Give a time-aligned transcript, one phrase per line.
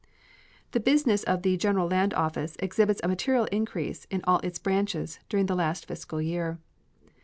[0.71, 5.19] The business of the General Land Office exhibits a material increase in all its branches
[5.29, 6.57] during the last fiscal year.